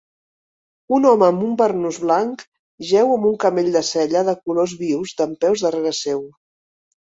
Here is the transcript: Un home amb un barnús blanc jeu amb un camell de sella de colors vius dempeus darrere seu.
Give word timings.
Un 0.95 1.03
home 1.09 1.27
amb 1.27 1.43
un 1.47 1.51
barnús 1.59 1.99
blanc 2.05 2.41
jeu 2.93 3.13
amb 3.17 3.29
un 3.33 3.37
camell 3.45 3.71
de 3.77 3.85
sella 3.93 4.25
de 4.33 4.37
colors 4.43 4.77
vius 4.83 5.17
dempeus 5.23 5.67
darrere 5.69 5.97
seu. 6.03 6.27